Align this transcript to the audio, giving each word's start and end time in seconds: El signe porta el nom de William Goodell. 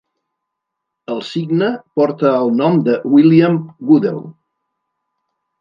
El 1.15 1.21
signe 1.27 1.69
porta 2.01 2.33
el 2.39 2.51
nom 2.63 2.81
de 2.89 2.97
William 3.17 3.61
Goodell. 3.91 4.21